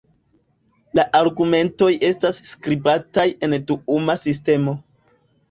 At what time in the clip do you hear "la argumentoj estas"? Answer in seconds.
0.99-2.41